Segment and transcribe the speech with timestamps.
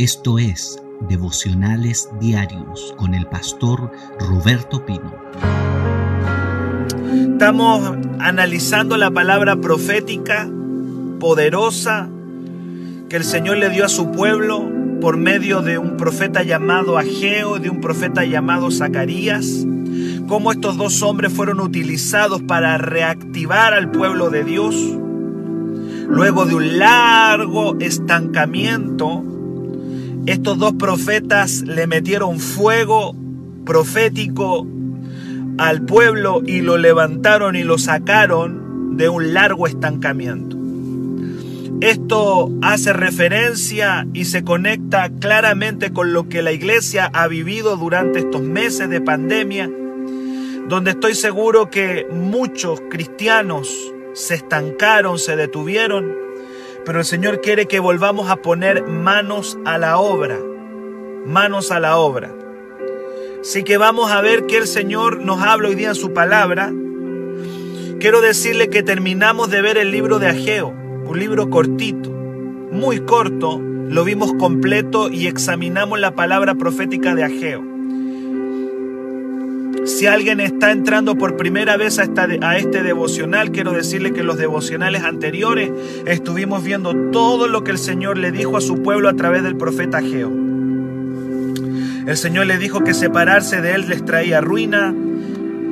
[0.00, 5.12] Esto es Devocionales Diarios con el pastor Roberto Pino.
[7.32, 10.48] Estamos analizando la palabra profética
[11.18, 12.08] poderosa
[13.10, 14.66] que el Señor le dio a su pueblo
[15.02, 19.66] por medio de un profeta llamado Ageo, de un profeta llamado Zacarías,
[20.26, 24.74] cómo estos dos hombres fueron utilizados para reactivar al pueblo de Dios.
[26.08, 29.29] Luego de un largo estancamiento,
[30.26, 33.14] estos dos profetas le metieron fuego
[33.64, 34.66] profético
[35.58, 40.56] al pueblo y lo levantaron y lo sacaron de un largo estancamiento.
[41.80, 48.18] Esto hace referencia y se conecta claramente con lo que la iglesia ha vivido durante
[48.18, 49.70] estos meses de pandemia,
[50.68, 53.74] donde estoy seguro que muchos cristianos
[54.12, 56.12] se estancaron, se detuvieron,
[56.84, 60.38] pero el Señor quiere que volvamos a poner manos a la obra,
[61.26, 62.32] manos a la obra.
[63.40, 66.72] Así que vamos a ver que el Señor nos habla hoy día en su palabra.
[67.98, 73.58] Quiero decirle que terminamos de ver el libro de Ageo un libro cortito, muy corto,
[73.60, 77.64] lo vimos completo y examinamos la palabra profética de Ageo.
[79.84, 82.04] Si alguien está entrando por primera vez a,
[82.42, 85.70] a, este devocional, quiero decirle que los devocionales anteriores
[86.06, 89.56] estuvimos viendo todo lo que el Señor le dijo a su pueblo a través del
[89.56, 90.30] profeta Ageo.
[92.06, 94.94] El Señor le dijo que separarse de él les traía ruina,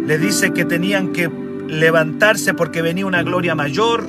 [0.06, 1.30] le dice que tenían que
[1.68, 4.04] levantarse porque venía una gloria mayor,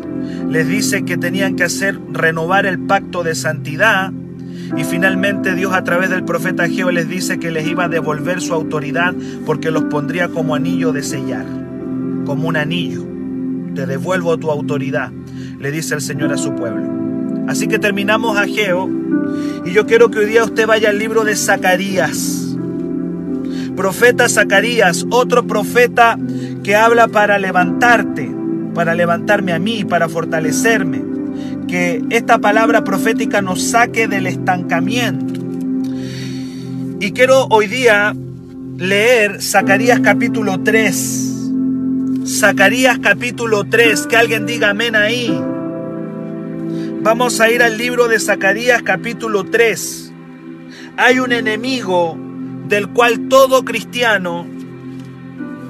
[0.49, 4.11] les dice que tenían que hacer renovar el pacto de santidad
[4.75, 8.41] y finalmente Dios a través del profeta Geo les dice que les iba a devolver
[8.41, 9.13] su autoridad
[9.45, 11.45] porque los pondría como anillo de sellar,
[12.25, 13.05] como un anillo.
[13.75, 15.11] Te devuelvo tu autoridad,
[15.59, 16.87] le dice el Señor a su pueblo.
[17.47, 18.89] Así que terminamos a Geo
[19.65, 22.55] y yo quiero que hoy día usted vaya al libro de Zacarías.
[23.75, 26.17] Profeta Zacarías, otro profeta
[26.63, 28.29] que habla para levantarte,
[28.75, 31.08] para levantarme a mí, para fortalecerme.
[31.69, 35.39] Que esta palabra profética nos saque del estancamiento.
[36.99, 38.15] Y quiero hoy día
[38.77, 41.29] leer Zacarías capítulo 3.
[42.25, 45.31] Zacarías capítulo 3, que alguien diga amén ahí.
[47.01, 50.11] Vamos a ir al libro de Zacarías capítulo 3.
[50.97, 52.17] Hay un enemigo
[52.67, 54.47] del cual todo cristiano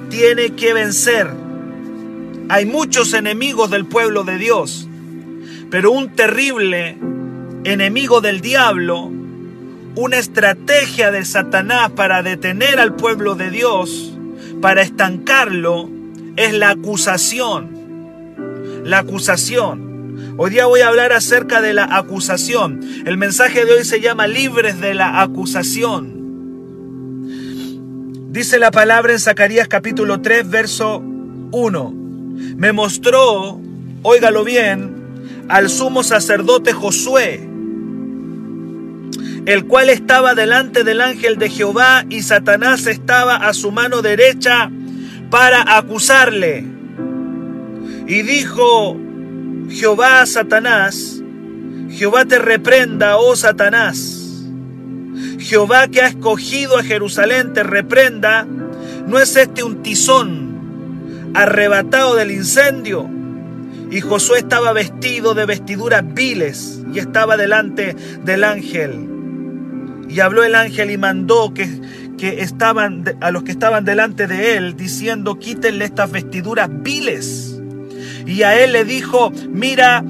[0.08, 1.28] tiene que vencer.
[2.48, 4.88] Hay muchos enemigos del pueblo de Dios,
[5.70, 6.98] pero un terrible
[7.64, 9.10] enemigo del diablo,
[9.94, 14.12] una estrategia de Satanás para detener al pueblo de Dios,
[14.60, 15.88] para estancarlo,
[16.36, 17.78] es la acusación.
[18.84, 20.34] La acusación.
[20.36, 22.80] Hoy día voy a hablar acerca de la acusación.
[23.06, 26.18] El mensaje de hoy se llama libres de la acusación.
[28.32, 31.94] Dice la palabra en Zacarías capítulo 3, verso 1.
[32.56, 33.60] Me mostró,
[34.02, 34.99] óigalo bien,
[35.50, 37.46] al sumo sacerdote Josué,
[39.46, 44.70] el cual estaba delante del ángel de Jehová y Satanás estaba a su mano derecha
[45.30, 46.64] para acusarle.
[48.06, 48.96] Y dijo
[49.68, 51.20] Jehová Satanás,
[51.90, 54.20] Jehová te reprenda, oh Satanás
[55.40, 58.46] Jehová que ha escogido a Jerusalén te reprenda,
[59.06, 63.19] ¿no es este un tizón arrebatado del incendio?
[63.90, 69.08] Y Josué estaba vestido de vestiduras viles y estaba delante del ángel.
[70.08, 71.68] Y habló el ángel y mandó que,
[72.16, 77.60] que estaban a los que estaban delante de él, diciendo, quítenle estas vestiduras viles.
[78.26, 80.04] Y a él le dijo, mira,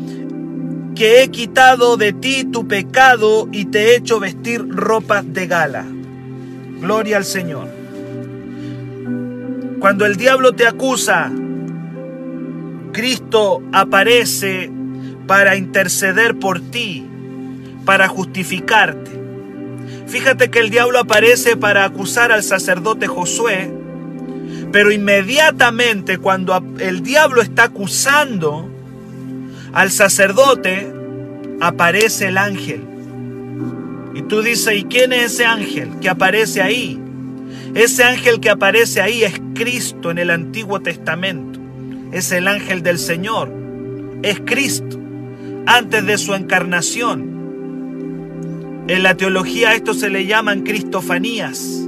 [0.94, 5.86] que he quitado de ti tu pecado y te he hecho vestir ropas de gala.
[6.80, 7.68] Gloria al Señor.
[9.78, 11.32] Cuando el diablo te acusa,
[12.92, 14.70] Cristo aparece
[15.26, 17.06] para interceder por ti,
[17.84, 19.10] para justificarte.
[20.06, 23.72] Fíjate que el diablo aparece para acusar al sacerdote Josué,
[24.72, 28.68] pero inmediatamente cuando el diablo está acusando,
[29.72, 30.92] al sacerdote
[31.60, 32.82] aparece el ángel.
[34.14, 37.00] Y tú dices, ¿y quién es ese ángel que aparece ahí?
[37.74, 41.49] Ese ángel que aparece ahí es Cristo en el Antiguo Testamento.
[42.12, 43.52] Es el ángel del Señor.
[44.22, 44.98] Es Cristo
[45.66, 47.30] antes de su encarnación.
[48.88, 51.86] En la teología esto se le llaman cristofanías.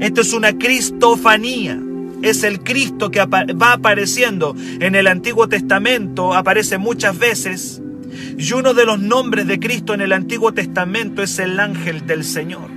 [0.00, 1.80] Esto es una cristofanía
[2.24, 7.80] es el Cristo que va apareciendo en el Antiguo Testamento, aparece muchas veces,
[8.38, 12.24] Y uno de los nombres de Cristo en el Antiguo Testamento es el ángel del
[12.24, 12.70] Señor.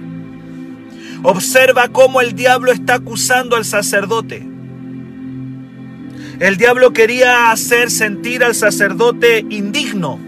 [1.22, 4.57] Observa cómo el diablo está acusando al sacerdote.
[6.40, 10.20] El diablo quería hacer sentir al sacerdote indigno.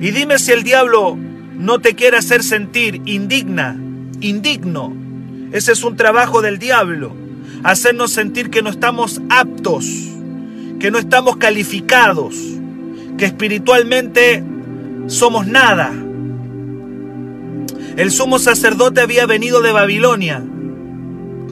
[0.00, 1.18] Y dime si el diablo
[1.54, 3.78] no te quiere hacer sentir indigna,
[4.20, 4.96] indigno.
[5.52, 7.12] Ese es un trabajo del diablo.
[7.62, 9.86] Hacernos sentir que no estamos aptos,
[10.80, 12.34] que no estamos calificados,
[13.18, 14.42] que espiritualmente
[15.08, 15.92] somos nada.
[17.96, 20.42] El sumo sacerdote había venido de Babilonia,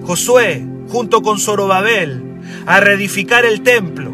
[0.05, 2.26] Josué, junto con Zorobabel,
[2.67, 4.13] a reedificar el templo.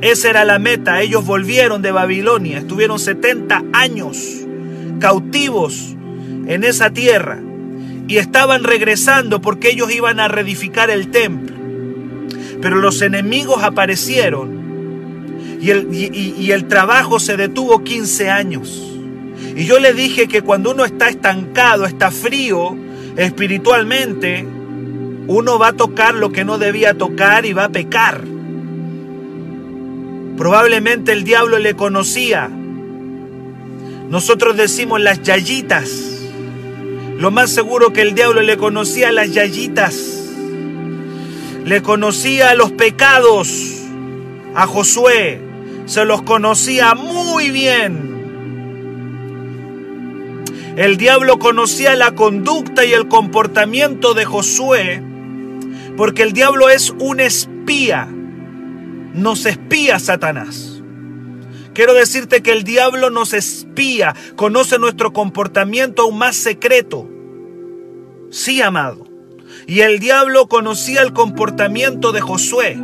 [0.00, 1.00] Esa era la meta.
[1.00, 4.40] Ellos volvieron de Babilonia, estuvieron 70 años
[4.98, 5.94] cautivos
[6.46, 7.40] en esa tierra
[8.08, 11.56] y estaban regresando porque ellos iban a reedificar el templo.
[12.60, 14.62] Pero los enemigos aparecieron
[15.60, 18.88] y el, y el trabajo se detuvo 15 años.
[19.54, 22.76] Y yo le dije que cuando uno está estancado, está frío
[23.16, 24.46] espiritualmente,
[25.28, 28.22] uno va a tocar lo que no debía tocar y va a pecar.
[30.36, 32.50] Probablemente el diablo le conocía.
[34.08, 35.90] Nosotros decimos las yayitas.
[37.18, 40.30] Lo más seguro que el diablo le conocía a las yayitas.
[41.64, 43.78] Le conocía los pecados
[44.56, 45.40] a Josué.
[45.86, 48.10] Se los conocía muy bien.
[50.76, 55.11] El diablo conocía la conducta y el comportamiento de Josué
[55.96, 58.08] porque el diablo es un espía.
[59.14, 60.82] Nos espía Satanás.
[61.74, 67.08] Quiero decirte que el diablo nos espía, conoce nuestro comportamiento aún más secreto.
[68.30, 69.06] Sí, amado.
[69.66, 72.78] Y el diablo conocía el comportamiento de Josué,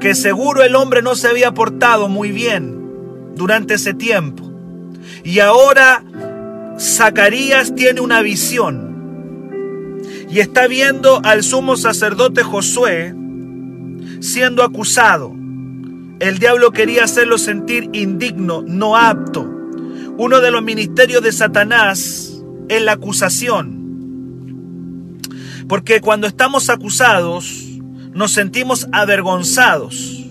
[0.00, 4.52] que seguro el hombre no se había portado muy bien durante ese tiempo.
[5.24, 6.04] Y ahora
[6.78, 8.87] Zacarías tiene una visión
[10.30, 13.14] y está viendo al sumo sacerdote Josué
[14.20, 15.34] siendo acusado.
[16.20, 19.48] El diablo quería hacerlo sentir indigno, no apto.
[20.16, 23.78] Uno de los ministerios de Satanás es la acusación.
[25.68, 27.64] Porque cuando estamos acusados,
[28.12, 30.24] nos sentimos avergonzados.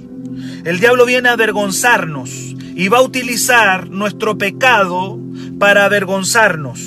[0.66, 2.30] El diablo viene a avergonzarnos
[2.76, 5.18] y va a utilizar nuestro pecado
[5.58, 6.82] para avergonzarnos,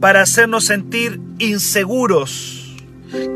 [0.00, 2.76] para hacernos sentir inseguros.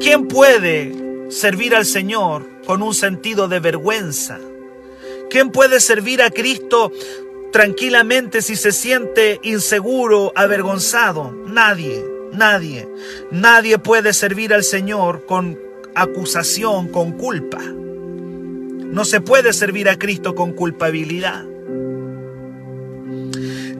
[0.01, 4.39] ¿Quién puede servir al Señor con un sentido de vergüenza?
[5.31, 6.93] ¿Quién puede servir a Cristo
[7.53, 11.33] tranquilamente si se siente inseguro, avergonzado?
[11.47, 12.89] Nadie, nadie.
[13.33, 15.59] Nadie puede servir al Señor con
[15.95, 17.61] acusación, con culpa.
[17.61, 21.45] No se puede servir a Cristo con culpabilidad.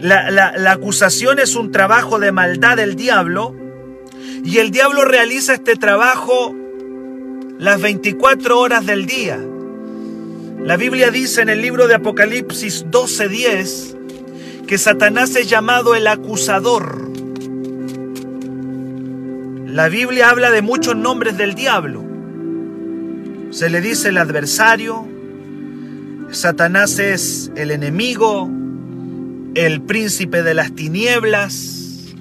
[0.01, 3.55] La, acusación es un trabajo de maldad del diablo
[4.45, 6.55] y el diablo realiza este trabajo
[7.59, 9.41] las 24 horas del día.
[10.61, 13.97] La Biblia dice en el libro de Apocalipsis 12:10
[14.67, 17.11] que Satanás es llamado el acusador.
[19.67, 22.05] La Biblia habla de muchos nombres del diablo.
[23.51, 25.09] Se le dice el adversario,
[26.31, 28.51] Satanás es el enemigo,
[29.55, 31.74] el príncipe de las tinieblas,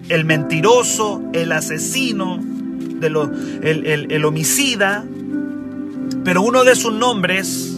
[0.10, 2.40] el mentiroso, el asesino,
[3.02, 5.06] el, homicida,
[6.24, 7.78] pero uno de sus nombres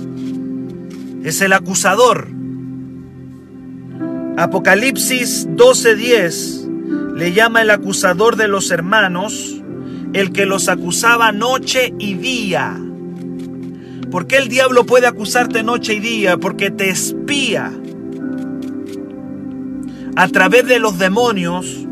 [1.24, 2.28] es el acusador.
[4.38, 9.62] Apocalipsis 12:10 le llama el acusador de los hermanos,
[10.14, 12.78] el que los acusaba noche y día.
[14.12, 16.38] ¿Por qué el diablo puede acusarte noche y día?
[16.38, 17.72] Porque te espía
[20.16, 21.85] a través de los demonios,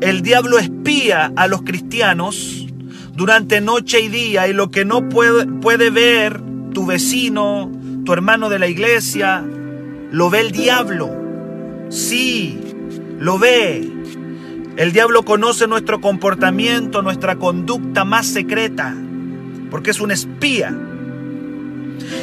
[0.00, 2.66] el diablo espía a los cristianos
[3.14, 6.40] durante noche y día y lo que no puede, puede ver
[6.72, 7.72] tu vecino,
[8.04, 9.42] tu hermano de la iglesia,
[10.10, 11.10] lo ve el diablo.
[11.88, 12.58] Sí,
[13.18, 13.90] lo ve.
[14.76, 18.94] El diablo conoce nuestro comportamiento, nuestra conducta más secreta,
[19.70, 20.76] porque es un espía.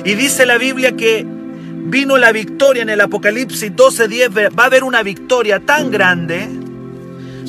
[0.06, 1.26] Y dice la Biblia que
[1.86, 4.52] vino la victoria en el Apocalipsis 12:10.
[4.58, 6.48] Va a haber una victoria tan grande.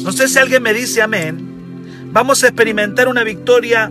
[0.02, 1.54] No sé si alguien me dice amén.
[2.12, 3.90] Vamos a experimentar una victoria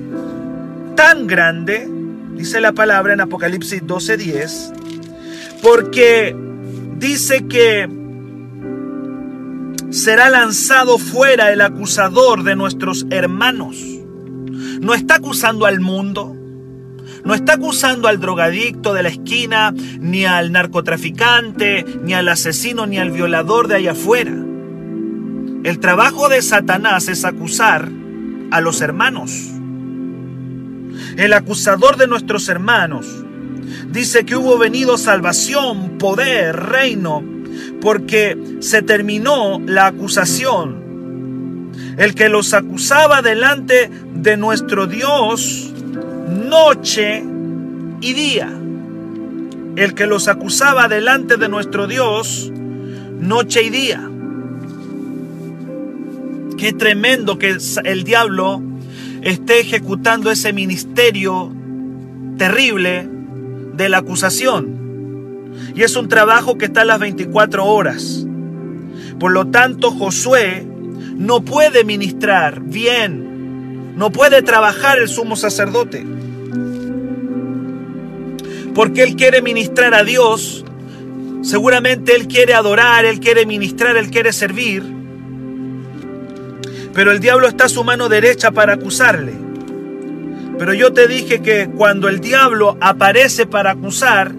[0.95, 1.89] tan grande,
[2.35, 4.71] dice la palabra en Apocalipsis 12:10,
[5.61, 6.35] porque
[6.97, 7.89] dice que
[9.89, 13.77] será lanzado fuera el acusador de nuestros hermanos.
[14.81, 16.35] No está acusando al mundo,
[17.23, 22.97] no está acusando al drogadicto de la esquina, ni al narcotraficante, ni al asesino, ni
[22.97, 24.52] al violador de allá afuera.
[25.63, 27.89] El trabajo de Satanás es acusar
[28.51, 29.31] a los hermanos.
[31.15, 33.07] El acusador de nuestros hermanos
[33.89, 37.23] dice que hubo venido salvación, poder, reino,
[37.79, 41.71] porque se terminó la acusación.
[41.97, 45.71] El que los acusaba delante de nuestro Dios
[46.27, 47.23] noche
[48.01, 48.51] y día.
[49.77, 52.51] El que los acusaba delante de nuestro Dios
[53.19, 54.09] noche y día.
[56.63, 58.61] Qué tremendo que el diablo
[59.21, 61.51] esté ejecutando ese ministerio
[62.37, 63.05] terrible
[63.73, 65.51] de la acusación.
[65.75, 68.25] Y es un trabajo que está a las 24 horas.
[69.19, 70.65] Por lo tanto, Josué
[71.17, 76.05] no puede ministrar bien, no puede trabajar el sumo sacerdote.
[78.73, 80.63] Porque él quiere ministrar a Dios,
[81.41, 85.02] seguramente él quiere adorar, él quiere ministrar, él quiere servir.
[86.93, 89.33] Pero el diablo está a su mano derecha para acusarle.
[90.59, 94.31] Pero yo te dije que cuando el diablo aparece para acusar,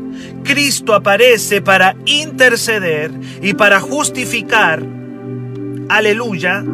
[0.45, 3.11] Cristo aparece para interceder
[3.43, 4.83] y para justificar,
[5.89, 6.65] aleluya,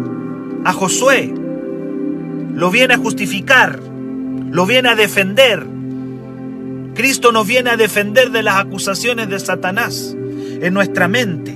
[0.65, 1.33] a Josué.
[2.55, 5.67] Lo viene a justificar, lo viene a defender.
[6.95, 10.15] Cristo nos viene a defender de las acusaciones de Satanás
[10.61, 11.55] en nuestra mente.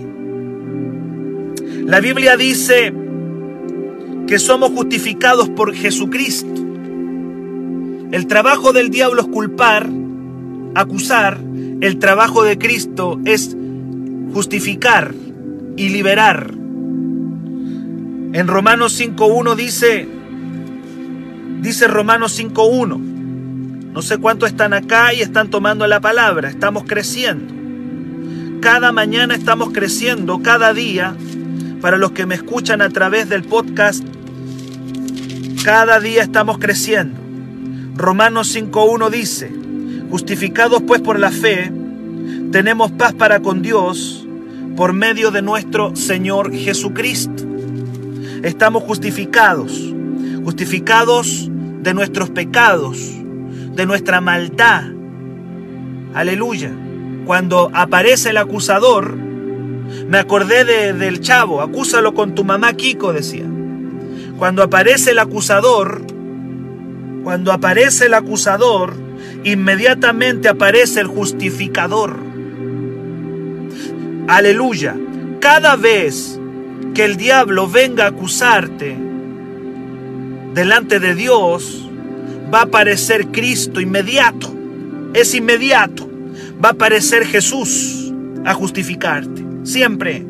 [1.85, 2.95] La Biblia dice
[4.27, 6.63] que somos justificados por Jesucristo.
[8.13, 9.91] El trabajo del diablo es culpar,
[10.75, 11.39] acusar.
[11.81, 13.57] El trabajo de Cristo es
[14.33, 15.15] justificar
[15.77, 16.53] y liberar.
[18.33, 20.09] En Romanos 5.1 dice,
[21.61, 27.55] dice Romanos 5.1, no sé cuántos están acá y están tomando la palabra, estamos creciendo.
[28.61, 31.15] Cada mañana estamos creciendo, cada día,
[31.85, 34.03] para los que me escuchan a través del podcast,
[35.63, 37.21] cada día estamos creciendo.
[37.95, 39.53] Romanos 5.1 dice,
[40.09, 41.71] justificados pues por la fe,
[42.51, 44.27] tenemos paz para con Dios
[44.79, 47.45] por medio de nuestro Señor Jesucristo.
[48.43, 49.79] Estamos justificados,
[50.43, 51.51] justificados
[51.83, 52.97] de nuestros pecados,
[53.75, 54.85] de nuestra maldad.
[56.15, 56.73] Aleluya.
[57.27, 59.24] Cuando aparece el acusador,
[60.09, 63.47] me acordé del chavo, acúsalo con tu mamá Kiko, decía.
[64.39, 66.03] Cuando aparece el acusador,
[67.23, 68.95] cuando aparece el acusador,
[69.45, 72.17] inmediatamente aparece el justificador.
[74.29, 74.97] Aleluya.
[75.41, 76.39] Cada vez
[76.95, 78.97] que el diablo venga a acusarte
[80.55, 81.89] delante de Dios,
[82.53, 84.55] va a aparecer Cristo inmediato.
[85.15, 86.09] Es inmediato.
[86.63, 88.13] Va a aparecer Jesús
[88.45, 89.54] a justificarte.
[89.65, 90.25] Siempre.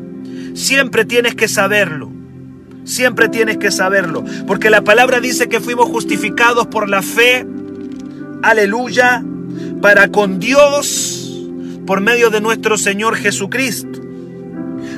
[0.53, 2.11] Siempre tienes que saberlo.
[2.85, 7.43] Siempre tienes que saberlo, porque la palabra dice que fuimos justificados por la fe,
[8.43, 9.23] aleluya,
[9.81, 11.41] para con Dios
[11.87, 13.99] por medio de nuestro Señor Jesucristo.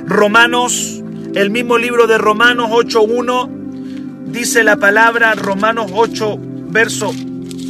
[0.06, 1.02] Romanos,
[1.34, 3.50] el mismo libro de Romanos 8.1,
[4.28, 6.38] dice la palabra, Romanos 8,
[6.70, 7.14] verso,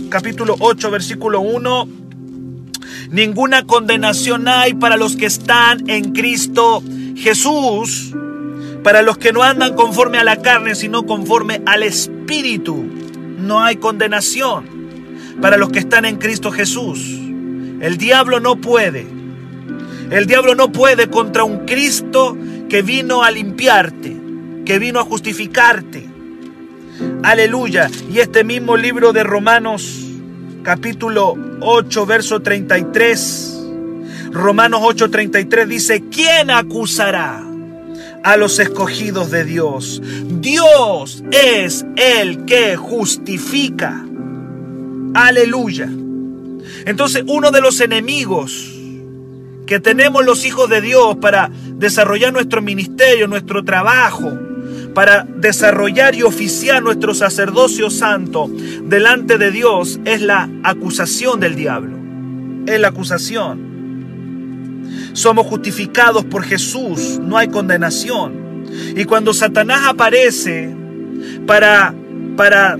[0.10, 1.88] capítulo 8, versículo 1,
[3.10, 6.84] ninguna condenación hay para los que están en Cristo
[7.16, 8.14] Jesús
[8.88, 12.86] para los que no andan conforme a la carne, sino conforme al Espíritu,
[13.38, 14.66] no hay condenación.
[15.42, 17.00] Para los que están en Cristo Jesús,
[17.82, 19.06] el diablo no puede.
[20.10, 22.38] El diablo no puede contra un Cristo
[22.70, 24.16] que vino a limpiarte,
[24.64, 26.08] que vino a justificarte.
[27.24, 27.92] Aleluya.
[28.10, 30.07] Y este mismo libro de Romanos,
[30.68, 33.58] capítulo 8, verso 33.
[34.34, 37.42] Romanos 8:33 dice, ¿quién acusará?
[38.24, 40.02] a los escogidos de Dios.
[40.26, 44.06] Dios es el que justifica.
[45.14, 45.88] Aleluya.
[46.86, 48.76] Entonces uno de los enemigos
[49.66, 54.38] que tenemos los hijos de Dios para desarrollar nuestro ministerio, nuestro trabajo,
[54.98, 58.50] para desarrollar y oficiar nuestro sacerdocio santo
[58.82, 61.96] delante de Dios es la acusación del diablo.
[62.66, 64.82] Es la acusación.
[65.14, 68.66] Somos justificados por Jesús, no hay condenación.
[68.96, 70.76] Y cuando Satanás aparece
[71.46, 71.94] para,
[72.36, 72.76] para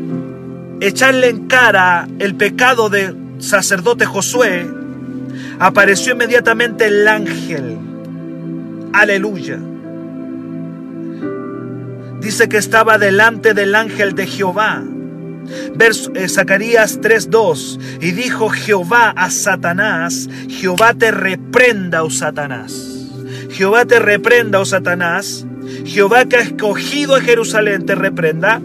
[0.82, 4.66] echarle en cara el pecado de sacerdote Josué,
[5.60, 7.78] apareció inmediatamente el ángel.
[8.92, 9.60] Aleluya.
[12.28, 14.84] Dice que estaba delante del ángel de Jehová
[15.78, 17.80] Verso, eh, Zacarías 3:2.
[18.02, 22.74] Y dijo Jehová a Satanás, Jehová te reprenda, oh Satanás.
[23.50, 25.46] Jehová te reprenda, oh Satanás.
[25.86, 28.62] Jehová que ha escogido a Jerusalén te reprenda.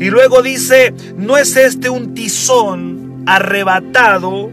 [0.00, 4.50] Y luego dice, ¿no es este un tizón arrebatado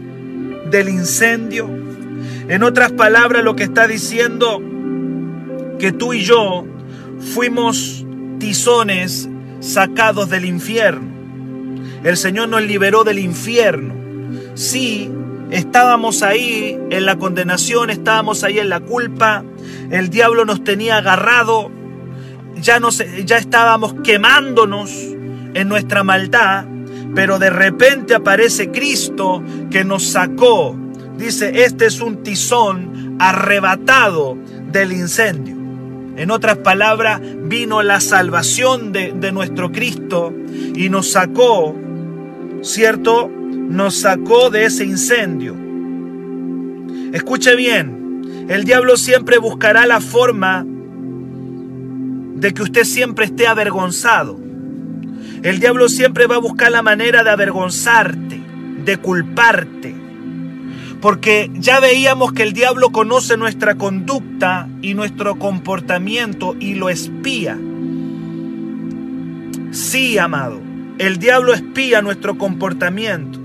[0.70, 1.70] del incendio?
[2.48, 4.60] En otras palabras, lo que está diciendo
[5.78, 6.66] que tú y yo
[7.18, 8.01] fuimos
[8.42, 9.28] tizones
[9.60, 11.06] sacados del infierno.
[12.02, 13.94] El Señor nos liberó del infierno.
[14.54, 15.08] Sí,
[15.52, 19.44] estábamos ahí en la condenación, estábamos ahí en la culpa,
[19.92, 21.70] el diablo nos tenía agarrado,
[22.56, 24.90] ya, nos, ya estábamos quemándonos
[25.54, 26.64] en nuestra maldad,
[27.14, 30.76] pero de repente aparece Cristo que nos sacó.
[31.16, 34.36] Dice, este es un tizón arrebatado
[34.72, 35.61] del incendio.
[36.16, 40.32] En otras palabras, vino la salvación de, de nuestro Cristo
[40.74, 41.74] y nos sacó,
[42.62, 43.28] ¿cierto?
[43.28, 45.56] Nos sacó de ese incendio.
[47.12, 50.66] Escuche bien, el diablo siempre buscará la forma
[52.42, 54.38] de que usted siempre esté avergonzado.
[55.42, 58.40] El diablo siempre va a buscar la manera de avergonzarte,
[58.84, 59.94] de culparte.
[61.02, 67.58] Porque ya veíamos que el diablo conoce nuestra conducta y nuestro comportamiento y lo espía.
[69.72, 70.60] Sí, amado,
[70.98, 73.40] el diablo espía nuestro comportamiento.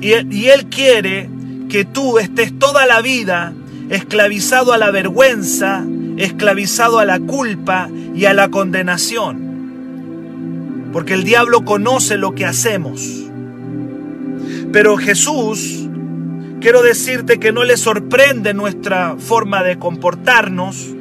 [0.00, 1.28] Y, y él quiere
[1.68, 3.52] que tú estés toda la vida
[3.90, 5.84] esclavizado a la vergüenza,
[6.16, 9.44] esclavizado a la culpa y a la condenación.
[10.94, 13.26] Porque el diablo conoce lo que hacemos.
[14.72, 15.85] Pero Jesús,
[16.66, 20.96] quiero decirte que no le sorprende nuestra forma de comportarnos,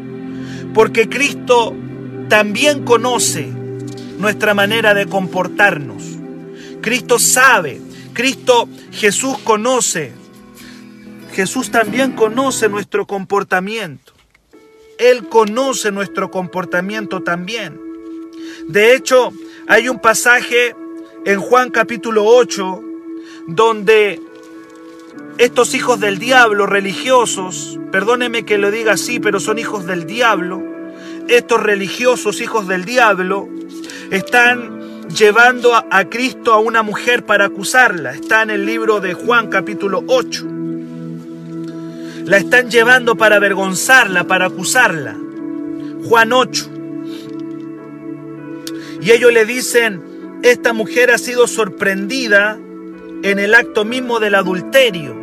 [0.76, 1.76] porque Cristo
[2.30, 3.48] también conoce
[4.20, 6.04] nuestra manera de comportarnos.
[6.82, 7.82] Cristo sabe,
[8.14, 10.14] Cristo Jesús conoce.
[11.34, 14.14] Jesús también conoce nuestro comportamiento.
[15.00, 17.82] Él conoce nuestro comportamiento también.
[18.68, 19.34] De hecho,
[19.68, 20.76] hay un pasaje
[21.26, 22.84] en Juan capítulo 8
[23.48, 24.22] donde
[25.38, 30.64] estos hijos del diablo religiosos, perdóneme que lo diga así, pero son hijos del diablo,
[31.28, 33.50] estos religiosos hijos del diablo
[34.12, 38.14] están llevando a, a Cristo a una mujer para acusarla.
[38.14, 40.46] Está en el libro de Juan capítulo 8.
[42.26, 45.16] La están llevando para avergonzarla, para acusarla.
[46.06, 46.70] Juan 8.
[49.02, 52.58] Y ellos le dicen, esta mujer ha sido sorprendida
[53.26, 55.16] en el acto mismo del adulterio.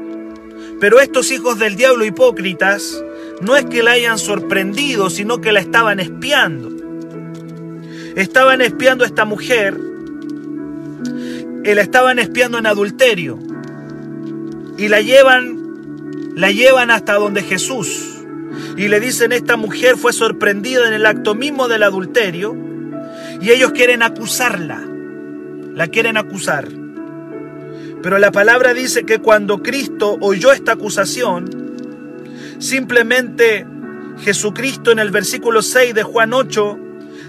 [0.81, 3.01] Pero estos hijos del diablo hipócritas
[3.41, 6.71] no es que la hayan sorprendido, sino que la estaban espiando.
[8.17, 9.79] Estaban espiando a esta mujer,
[11.65, 13.39] y la estaban espiando en adulterio.
[14.77, 15.61] Y la llevan
[16.35, 18.25] la llevan hasta donde Jesús
[18.77, 22.57] y le dicen esta mujer fue sorprendida en el acto mismo del adulterio
[23.41, 24.83] y ellos quieren acusarla,
[25.75, 26.82] la quieren acusar.
[28.03, 31.49] Pero la palabra dice que cuando Cristo oyó esta acusación,
[32.59, 33.65] simplemente
[34.19, 36.79] Jesucristo en el versículo 6 de Juan 8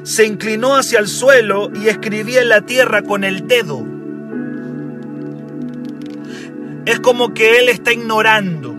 [0.04, 3.86] se inclinó hacia el suelo y escribía en la tierra con el dedo.
[6.86, 8.76] Es como que Él está ignorando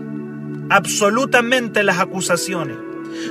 [0.69, 2.77] absolutamente las acusaciones,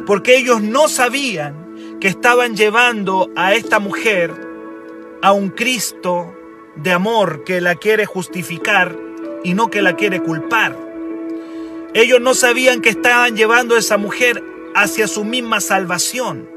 [0.06, 4.32] porque ellos no sabían que estaban llevando a esta mujer
[5.22, 6.33] a un Cristo
[6.76, 8.96] de amor que la quiere justificar
[9.42, 10.76] y no que la quiere culpar.
[11.92, 14.42] Ellos no sabían que estaban llevando a esa mujer
[14.74, 16.48] hacia su misma salvación,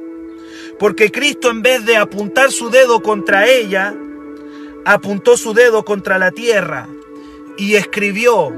[0.80, 3.96] porque Cristo en vez de apuntar su dedo contra ella,
[4.86, 6.88] apuntó su dedo contra la tierra
[7.58, 8.54] y escribió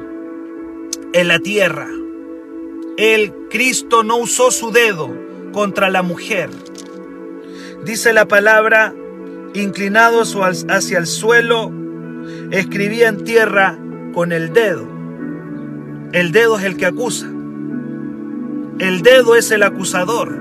[1.13, 1.88] en la tierra.
[2.98, 5.10] El Cristo no usó su dedo
[5.52, 6.50] contra la mujer.
[7.84, 8.93] Dice la palabra,
[9.53, 11.71] inclinado hacia el suelo,
[12.51, 13.77] escribía en tierra
[14.13, 14.88] con el dedo.
[16.12, 17.27] El dedo es el que acusa.
[18.79, 20.31] El dedo es el acusador.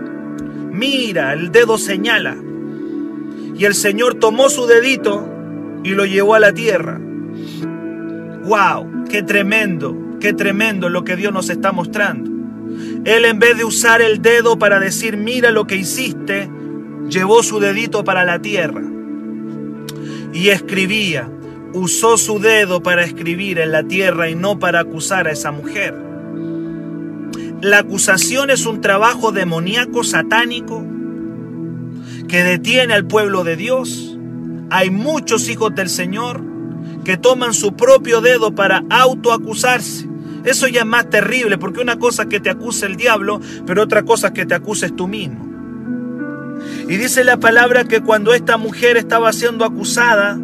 [0.72, 2.36] Mira, el dedo señala.
[3.56, 5.28] Y el Señor tomó su dedito
[5.82, 7.00] y lo llevó a la tierra.
[8.44, 9.04] ¡Wow!
[9.10, 9.96] ¡Qué tremendo!
[10.20, 12.30] ¡Qué tremendo lo que Dios nos está mostrando!
[13.04, 16.48] Él en vez de usar el dedo para decir, mira lo que hiciste,
[17.08, 18.82] llevó su dedito para la tierra
[20.32, 21.30] y escribía.
[21.74, 25.94] Usó su dedo para escribir en la tierra y no para acusar a esa mujer.
[27.60, 30.84] La acusación es un trabajo demoníaco, satánico,
[32.28, 34.16] que detiene al pueblo de Dios,
[34.70, 36.42] hay muchos hijos del Señor
[37.04, 40.06] que toman su propio dedo para autoacusarse.
[40.44, 43.82] Eso ya es más terrible porque una cosa es que te acuse el diablo, pero
[43.82, 45.57] otra cosa es que te acuses tú mismo.
[46.88, 50.38] Y dice la palabra que cuando esta mujer estaba siendo acusada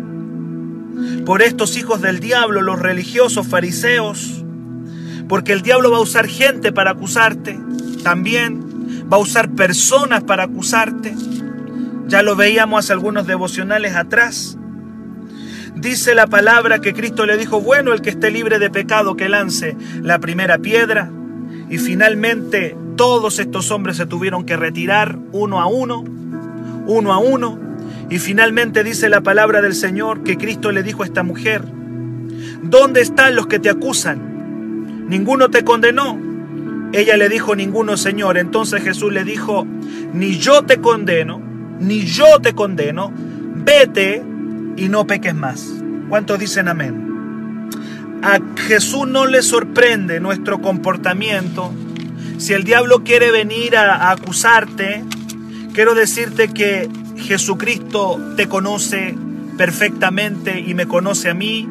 [1.25, 4.45] por estos hijos del diablo, los religiosos fariseos,
[5.29, 7.59] porque el diablo va a usar gente para acusarte,
[8.03, 11.15] también va a usar personas para acusarte.
[12.07, 14.59] Ya lo veíamos hace algunos devocionales atrás.
[15.75, 19.29] Dice la palabra que Cristo le dijo, bueno, el que esté libre de pecado que
[19.29, 21.11] lance la primera piedra.
[21.71, 26.05] Y finalmente todos estos hombres se tuvieron que retirar uno a uno,
[26.87, 27.59] uno a uno.
[28.11, 31.65] Y finalmente dice la palabra del Señor que Cristo le dijo a esta mujer,
[32.63, 35.07] ¿dónde están los que te acusan?
[35.09, 36.19] ¿Ninguno te condenó?
[36.93, 38.39] Ella le dijo, ninguno, Señor.
[38.39, 39.67] Entonces Jesús le dijo,
[40.13, 41.41] ni yo te condeno,
[41.81, 43.13] ni yo te condeno,
[43.57, 44.23] vete
[44.77, 45.75] y no peques más.
[46.09, 47.71] ¿Cuántos dicen amén?
[48.23, 51.73] A Jesús no le sorprende nuestro comportamiento.
[52.39, 55.05] Si el diablo quiere venir a, acusarte,
[55.73, 59.15] quiero decirte que Jesucristo te conoce
[59.57, 61.69] perfectamente y me conoce a mí,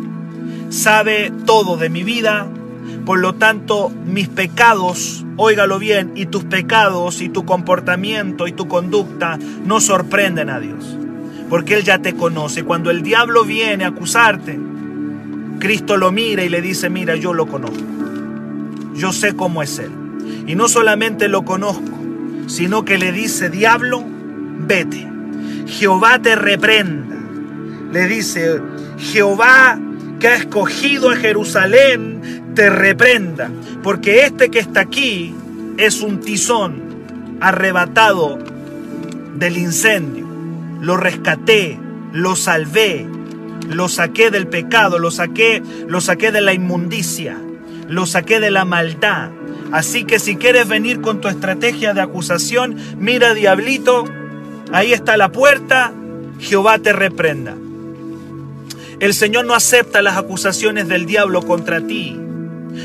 [0.69, 2.47] sabe todo de mi vida,
[3.05, 8.67] por lo tanto mis pecados, óigalo bien, y tus pecados y tu comportamiento y tu
[8.67, 10.97] conducta no sorprenden a Dios
[11.53, 12.63] porque Él ya te conoce.
[12.63, 14.59] Cuando el diablo viene a acusarte,
[15.59, 17.77] Cristo lo mira y le dice, mira, yo lo conozco.
[18.95, 19.91] Yo sé cómo es Él.
[20.47, 21.97] Y no solamente lo conozco,
[22.47, 25.07] sino que le dice, diablo, vete.
[25.67, 27.15] Jehová te reprenda.
[27.91, 28.59] Le dice,
[28.97, 29.79] Jehová
[30.19, 33.49] que ha escogido a Jerusalén, te reprenda.
[33.81, 35.35] Porque este que está aquí
[35.77, 36.81] es un tizón
[37.39, 38.39] arrebatado
[39.35, 40.23] del incendio
[40.83, 41.79] lo rescaté,
[42.11, 43.07] lo salvé,
[43.69, 47.37] lo saqué del pecado, lo saqué, lo saqué de la inmundicia,
[47.87, 49.29] lo saqué de la maldad.
[49.73, 54.05] Así que si quieres venir con tu estrategia de acusación, mira diablito,
[54.71, 55.91] ahí está la puerta,
[56.39, 57.55] Jehová te reprenda.
[58.99, 62.15] El Señor no acepta las acusaciones del diablo contra ti,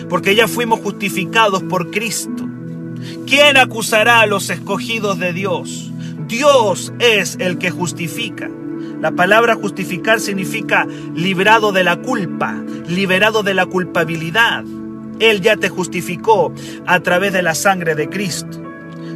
[0.08, 2.48] porque ya fuimos justificados por Cristo.
[3.26, 5.92] ¿Quién acusará a los escogidos de Dios?
[6.26, 8.48] Dios es el que justifica.
[9.02, 12.56] La palabra justificar significa librado de la culpa,
[12.88, 14.64] liberado de la culpabilidad.
[15.20, 16.52] Él ya te justificó
[16.86, 18.62] a través de la sangre de Cristo.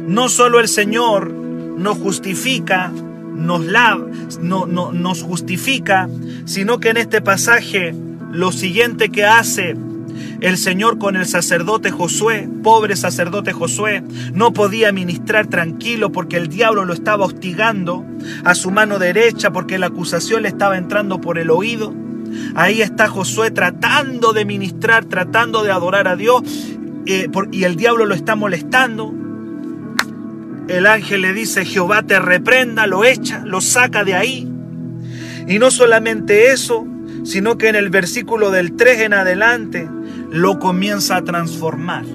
[0.07, 2.91] No solo el Señor nos justifica,
[3.35, 4.05] nos, lava,
[4.41, 6.09] no, no, nos justifica,
[6.45, 7.95] sino que en este pasaje
[8.31, 9.75] lo siguiente que hace
[10.41, 16.49] el Señor con el sacerdote Josué, pobre sacerdote Josué, no podía ministrar tranquilo porque el
[16.49, 18.05] diablo lo estaba hostigando
[18.43, 21.93] a su mano derecha porque la acusación le estaba entrando por el oído.
[22.55, 26.43] Ahí está Josué tratando de ministrar, tratando de adorar a Dios
[27.05, 29.13] eh, y el diablo lo está molestando.
[30.67, 34.49] El ángel le dice, Jehová te reprenda, lo echa, lo saca de ahí.
[35.47, 36.85] Y no solamente eso,
[37.25, 39.89] sino que en el versículo del 3 en adelante,
[40.31, 42.05] lo comienza a transformar.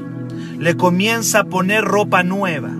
[0.59, 2.71] Le comienza a poner ropa nueva.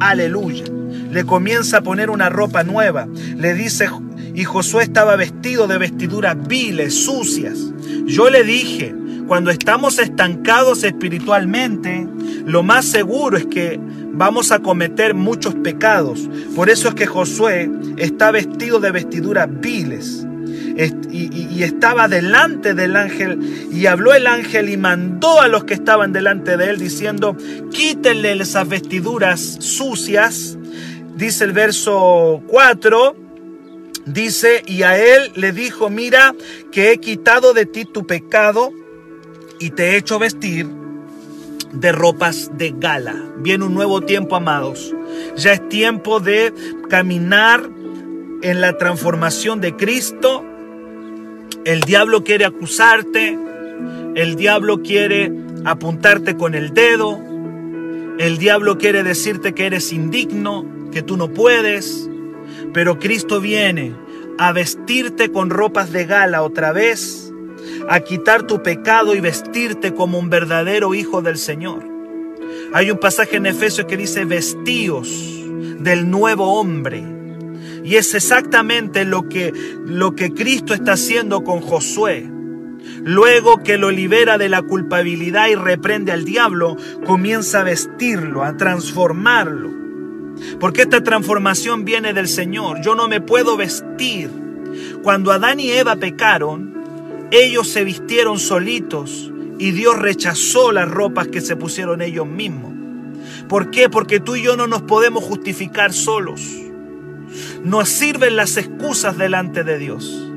[0.00, 0.64] Aleluya.
[1.10, 3.06] Le comienza a poner una ropa nueva.
[3.36, 3.88] Le dice,
[4.34, 7.58] y Josué estaba vestido de vestiduras viles, sucias.
[8.06, 8.94] Yo le dije,
[9.26, 12.06] cuando estamos estancados espiritualmente,
[12.44, 13.78] lo más seguro es que
[14.12, 16.28] vamos a cometer muchos pecados.
[16.54, 20.26] Por eso es que Josué está vestido de vestiduras viles
[21.10, 23.38] y, estaba delante del ángel
[23.72, 27.36] y habló el ángel y mandó a los que estaban delante de él diciendo,
[27.70, 30.58] quítenle esas vestiduras sucias.
[31.16, 33.21] Dice el verso 4,
[34.06, 36.34] dice, y a él le dijo, mira
[36.70, 38.72] que he quitado de ti tu pecado
[39.58, 40.66] y te he hecho vestir
[41.72, 43.14] de ropas de gala.
[43.38, 44.94] Viene un nuevo tiempo, amados.
[45.36, 46.52] Ya es tiempo de
[46.88, 47.68] caminar
[48.42, 50.44] en la transformación de Cristo
[51.64, 53.38] el diablo quiere acusarte,
[54.16, 55.32] el diablo quiere
[55.64, 57.20] apuntarte con el dedo,
[58.18, 62.10] el diablo quiere decirte que eres indigno, que tú no puedes,
[62.72, 63.94] pero Cristo viene
[64.38, 67.32] a vestirte con ropas de gala otra vez,
[67.88, 71.84] a quitar tu pecado y vestirte como un verdadero hijo del Señor.
[72.74, 75.08] Hay un pasaje en Efesios que dice vestíos
[75.78, 77.04] del nuevo hombre
[77.84, 79.52] y es exactamente lo que,
[79.84, 82.28] lo que Cristo está haciendo con Josué.
[83.04, 88.56] Luego que lo libera de la culpabilidad y reprende al diablo, comienza a vestirlo, a
[88.56, 89.81] transformarlo.
[90.60, 92.82] Porque esta transformación viene del Señor.
[92.82, 94.30] Yo no me puedo vestir
[95.02, 96.74] Cuando Adán y Eva pecaron,
[97.30, 102.72] ellos se vistieron solitos y Dios rechazó las ropas que se pusieron ellos mismos.
[103.48, 103.88] ¿Por qué?
[103.88, 106.42] Porque tú y yo no nos podemos justificar solos.
[107.62, 110.28] No sirven las excusas delante de Dios.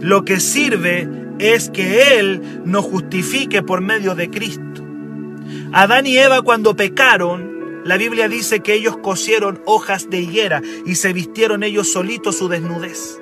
[0.00, 4.84] Lo que sirve es que Él nos justifique por medio de Cristo.
[5.72, 7.49] Adán y Eva cuando pecaron,
[7.84, 12.48] la Biblia dice que ellos cosieron hojas de higuera y se vistieron ellos solitos su
[12.48, 13.20] desnudez.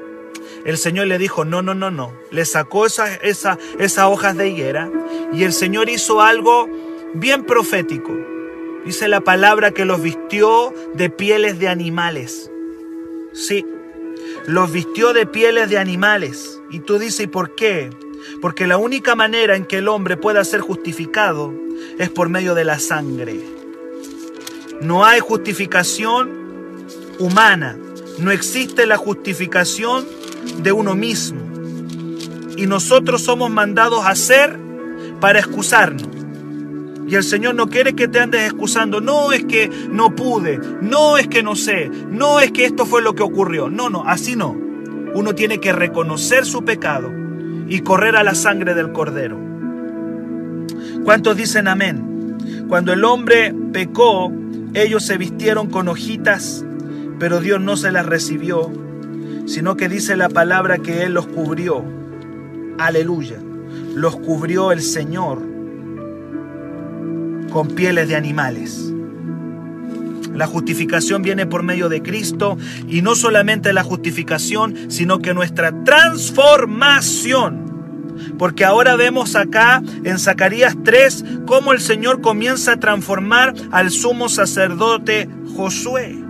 [0.65, 2.13] El Señor le dijo, no, no, no, no.
[2.31, 4.91] Le sacó esas esa, esa hojas de higuera
[5.33, 6.69] y el Señor hizo algo
[7.15, 8.13] bien profético.
[8.85, 12.51] Dice la palabra que los vistió de pieles de animales.
[13.33, 13.65] Sí,
[14.47, 16.61] los vistió de pieles de animales.
[16.71, 17.91] Y tú dices, ¿y por qué?
[18.41, 21.55] Porque la única manera en que el hombre pueda ser justificado
[21.99, 23.58] es por medio de la sangre.
[24.81, 26.31] No hay justificación
[27.19, 27.77] humana.
[28.19, 30.07] No existe la justificación
[30.63, 31.41] de uno mismo.
[32.57, 34.59] Y nosotros somos mandados a hacer
[35.21, 36.09] para excusarnos.
[37.09, 39.01] Y el Señor no quiere que te andes excusando.
[39.01, 40.61] No es que no pude.
[40.81, 41.91] No es que no sé.
[42.11, 43.71] No es que esto fue lo que ocurrió.
[43.71, 44.57] No, no, así no.
[45.15, 47.11] Uno tiene que reconocer su pecado
[47.67, 49.39] y correr a la sangre del cordero.
[51.03, 52.37] ¿Cuántos dicen amén?
[52.69, 54.31] Cuando el hombre pecó,
[54.83, 56.65] ellos se vistieron con hojitas,
[57.19, 58.71] pero Dios no se las recibió,
[59.47, 61.85] sino que dice la palabra que Él los cubrió.
[62.79, 63.39] Aleluya.
[63.95, 65.43] Los cubrió el Señor
[67.51, 68.93] con pieles de animales.
[70.35, 75.83] La justificación viene por medio de Cristo y no solamente la justificación, sino que nuestra
[75.85, 77.68] transformación.
[78.39, 84.29] Porque ahora vemos acá en Zacarías 3 cómo el Señor comienza a transformar al sumo
[84.29, 86.29] sacerdote Josué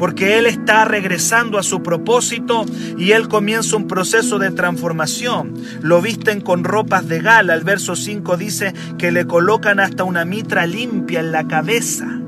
[0.00, 2.64] porque Él está regresando a su propósito
[2.96, 5.52] y Él comienza un proceso de transformación.
[5.82, 7.52] Lo visten con ropas de gala.
[7.52, 12.19] El verso 5 dice que le colocan hasta una mitra limpia en la cabeza.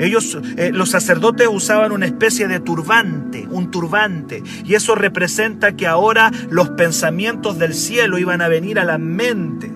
[0.00, 5.86] Ellos, eh, los sacerdotes usaban una especie de turbante, un turbante, y eso representa que
[5.86, 9.70] ahora los pensamientos del cielo iban a venir a la mente,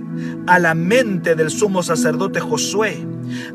[0.47, 3.07] a la mente del sumo sacerdote Josué.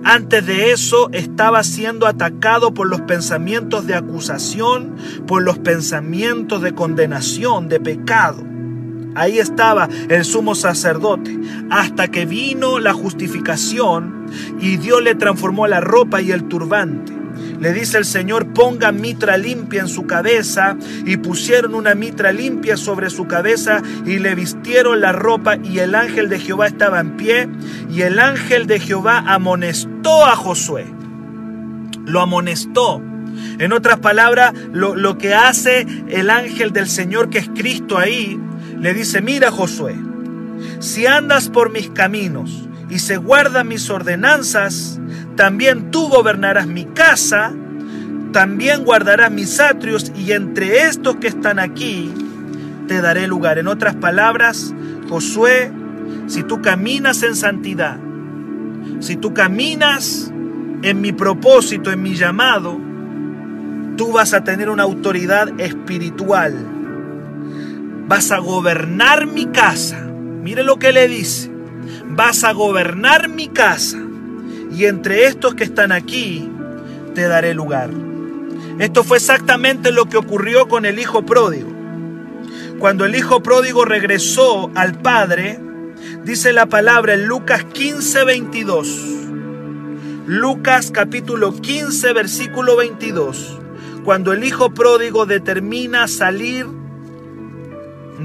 [0.03, 6.75] Antes de eso estaba siendo atacado por los pensamientos de acusación, por los pensamientos de
[6.75, 8.43] condenación, de pecado.
[9.15, 11.35] Ahí estaba el sumo sacerdote,
[11.71, 14.18] hasta que vino la justificación
[14.59, 17.19] y Dios le transformó la ropa y el turbante.
[17.59, 20.77] Le dice el Señor, ponga mitra limpia en su cabeza.
[21.05, 25.57] Y pusieron una mitra limpia sobre su cabeza y le vistieron la ropa.
[25.57, 27.49] Y el ángel de Jehová estaba en pie.
[27.89, 30.85] Y el ángel de Jehová amonestó a Josué.
[32.05, 33.01] Lo amonestó.
[33.59, 38.39] En otras palabras, lo, lo que hace el ángel del Señor, que es Cristo ahí,
[38.79, 39.95] le dice, mira Josué,
[40.79, 44.99] si andas por mis caminos y se guardan mis ordenanzas,
[45.35, 47.53] también tú gobernarás mi casa,
[48.31, 52.11] también guardarás mis atrios y entre estos que están aquí
[52.87, 53.59] te daré lugar.
[53.59, 54.73] En otras palabras,
[55.07, 55.71] Josué,
[56.27, 57.97] si tú caminas en santidad,
[58.99, 60.31] si tú caminas
[60.81, 62.79] en mi propósito, en mi llamado,
[63.97, 66.55] tú vas a tener una autoridad espiritual.
[68.07, 70.07] Vas a gobernar mi casa.
[70.41, 71.48] Mire lo que le dice
[72.09, 73.97] vas a gobernar mi casa
[74.71, 76.49] y entre estos que están aquí
[77.15, 77.89] te daré lugar.
[78.79, 81.69] Esto fue exactamente lo que ocurrió con el hijo pródigo.
[82.79, 85.59] Cuando el hijo pródigo regresó al padre,
[86.23, 88.87] dice la palabra en Lucas 15, 22.
[90.27, 93.59] Lucas capítulo 15, versículo 22.
[94.05, 96.65] Cuando el hijo pródigo determina salir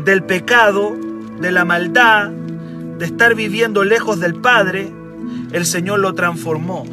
[0.05, 0.97] del pecado,
[1.41, 2.31] de la maldad,
[2.99, 4.93] de estar viviendo lejos del Padre,
[5.53, 6.85] el Señor lo transformó.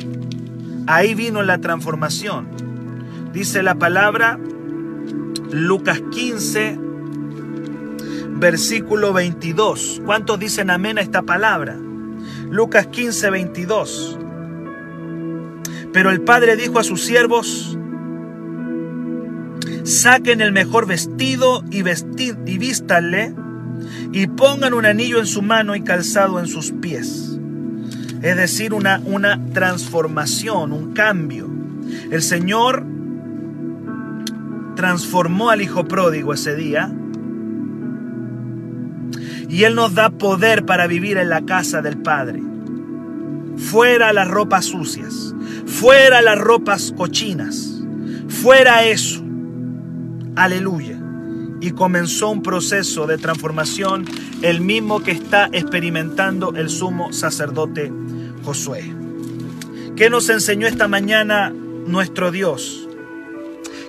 [0.88, 2.48] Ahí vino la transformación.
[3.34, 4.40] Dice la palabra,
[5.52, 6.78] Lucas 15,
[8.32, 10.02] versículo 22.
[10.06, 11.78] ¿Cuántos dicen amén a esta palabra?
[12.50, 14.20] Lucas 15, 22.
[15.94, 17.78] Pero el Padre dijo a sus siervos,
[19.84, 23.36] saquen el mejor vestido y, y vístanle
[24.12, 27.39] y pongan un anillo en su mano y calzado en sus pies.
[28.21, 31.50] Es decir, una, una transformación, un cambio.
[32.12, 32.86] El Señor
[34.76, 36.93] transformó al Hijo pródigo ese día
[39.50, 42.41] y Él nos da poder para vivir en la casa del Padre.
[43.58, 47.84] Fuera las ropas sucias, fuera las ropas cochinas,
[48.30, 49.24] fuera eso.
[50.36, 51.01] Aleluya.
[51.62, 54.06] Y comenzó un proceso de transformación,
[54.41, 57.93] el mismo que está experimentando el sumo sacerdote
[58.43, 58.93] Josué.
[59.95, 61.54] ¿Qué nos enseñó esta mañana
[61.86, 62.88] nuestro Dios?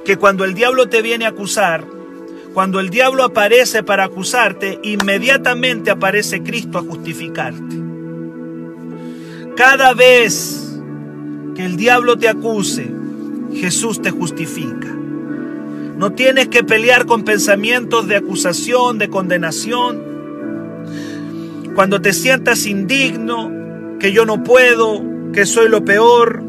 [0.04, 1.87] Que cuando el diablo te viene a acusar,
[2.52, 7.76] cuando el diablo aparece para acusarte, inmediatamente aparece Cristo a justificarte.
[9.56, 10.78] Cada vez
[11.54, 12.90] que el diablo te acuse,
[13.54, 15.02] Jesús te justifica.
[16.03, 20.03] No tienes que pelear con pensamientos de acusación, de condenación.
[21.77, 23.53] Cuando te sientas indigno,
[24.01, 25.01] que yo no puedo,
[25.33, 26.43] que soy lo peor,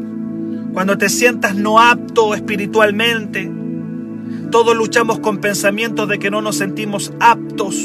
[0.72, 3.48] cuando te sientas no apto espiritualmente,
[4.50, 7.76] todos luchamos con pensamientos de que no nos sentimos aptos.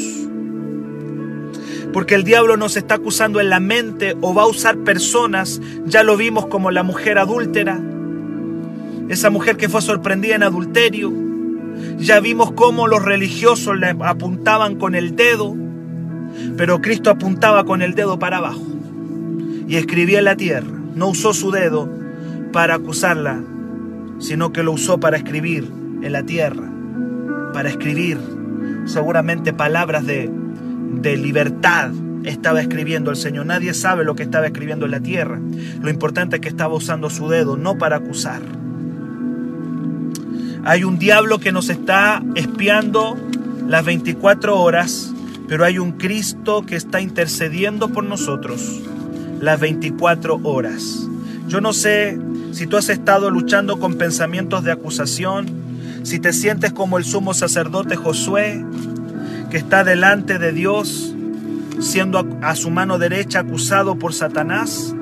[1.92, 6.02] Porque el diablo nos está acusando en la mente o va a usar personas, ya
[6.02, 7.80] lo vimos como la mujer adúltera,
[9.08, 11.29] esa mujer que fue sorprendida en adulterio,
[11.98, 15.56] ya vimos cómo los religiosos le apuntaban con el dedo,
[16.56, 18.66] pero Cristo apuntaba con el dedo para abajo
[19.68, 20.70] y escribía en la tierra.
[20.94, 21.88] No usó su dedo
[22.52, 23.40] para acusarla,
[24.18, 25.70] sino que lo usó para escribir
[26.02, 26.68] en la tierra,
[27.52, 28.18] para escribir
[28.86, 30.30] seguramente palabras de,
[31.00, 31.92] de libertad.
[32.24, 33.46] Estaba escribiendo el Señor.
[33.46, 35.40] Nadie sabe lo que estaba escribiendo en la tierra.
[35.80, 38.59] Lo importante es que estaba usando su dedo, no para acusar.
[40.64, 43.16] Hay un diablo que nos está espiando
[43.66, 45.12] las 24 horas,
[45.48, 48.80] pero hay un Cristo que está intercediendo por nosotros
[49.40, 51.08] las 24 horas.
[51.48, 52.18] Yo no sé
[52.52, 55.46] si tú has estado luchando con pensamientos de acusación,
[56.02, 58.64] si te sientes como el sumo sacerdote Josué,
[59.50, 61.14] que está delante de Dios,
[61.80, 64.94] siendo a, su mano derecha acusado por Satanás,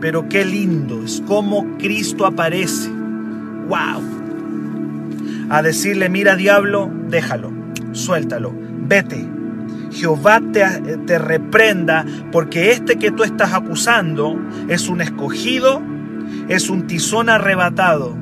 [0.00, 2.90] pero qué lindo es como Cristo aparece.
[3.68, 4.13] ¡Wow!
[5.50, 7.52] A decirle, mira diablo, déjalo,
[7.92, 8.52] suéltalo,
[8.86, 9.28] vete.
[9.92, 10.64] Jehová te,
[11.06, 14.36] te reprenda porque este que tú estás acusando
[14.68, 15.80] es un escogido,
[16.48, 18.16] es un tizón arrebatado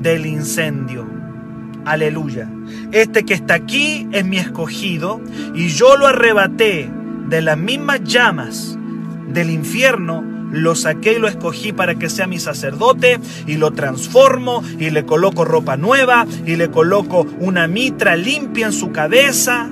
[0.00, 1.06] del incendio.
[1.84, 2.48] Aleluya.
[2.92, 5.20] Este que está aquí es mi escogido
[5.54, 6.90] y yo lo arrebaté
[7.28, 8.78] de las mismas llamas
[9.32, 14.62] del infierno, lo saqué y lo escogí para que sea mi sacerdote y lo transformo
[14.78, 19.68] y le coloco ropa nueva y le coloco una mitra limpia en su cabeza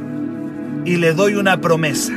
[0.85, 2.13] y le doy una promesa.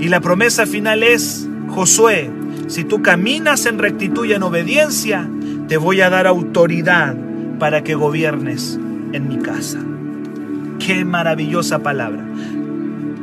[0.00, 2.30] Y la promesa final es, Josué,
[2.68, 5.28] si tú caminas en rectitud y en obediencia,
[5.68, 7.16] te voy a dar autoridad
[7.58, 8.78] para que gobiernes
[9.12, 9.78] en mi casa.
[10.78, 12.24] Qué maravillosa palabra.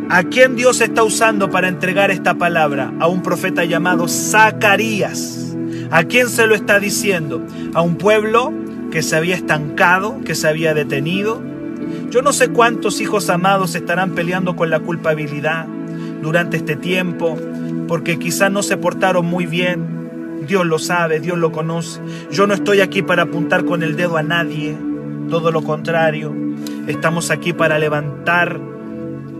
[0.07, 2.93] ¿A quién Dios está usando para entregar esta palabra?
[2.99, 5.57] A un profeta llamado Zacarías.
[5.89, 7.41] ¿A quién se lo está diciendo?
[7.73, 8.53] A un pueblo
[8.91, 11.41] que se había estancado, que se había detenido.
[12.11, 15.65] Yo no sé cuántos hijos amados estarán peleando con la culpabilidad
[16.21, 17.35] durante este tiempo,
[17.87, 20.45] porque quizás no se portaron muy bien.
[20.47, 21.99] Dios lo sabe, Dios lo conoce.
[22.29, 24.77] Yo no estoy aquí para apuntar con el dedo a nadie.
[25.31, 26.31] Todo lo contrario,
[26.85, 28.74] estamos aquí para levantar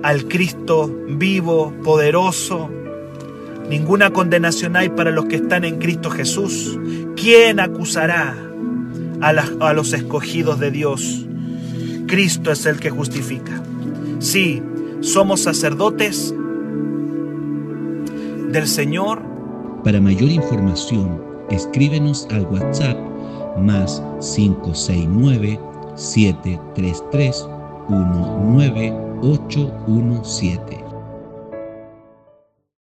[0.06, 2.70] al Cristo vivo, poderoso.
[3.72, 6.78] Ninguna condenación hay para los que están en Cristo Jesús.
[7.16, 8.38] ¿Quién acusará
[9.20, 11.26] a, los escogidos de Dios?
[12.06, 13.64] Cristo es el que justifica.
[14.20, 14.62] Sí,
[15.02, 16.36] somos sacerdotes
[18.52, 19.24] del Señor.
[19.84, 23.00] Para mayor información, escríbenos al WhatsApp
[23.58, 25.60] más 569
[25.96, 27.55] 733
[27.90, 30.85] 19817.